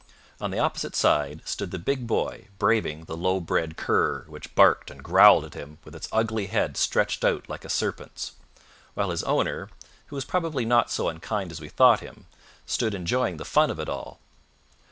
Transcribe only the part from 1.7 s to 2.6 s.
big boy